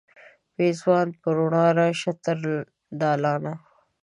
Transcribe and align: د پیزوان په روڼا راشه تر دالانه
د 0.03 0.03
پیزوان 0.55 1.07
په 1.21 1.27
روڼا 1.37 1.65
راشه 1.79 2.11
تر 2.25 2.37
دالانه 2.99 3.53